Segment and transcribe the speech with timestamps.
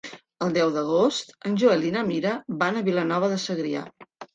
[0.45, 2.35] El deu d'agost en Joel i na Mira
[2.67, 3.91] van a Vilanova de Segrià.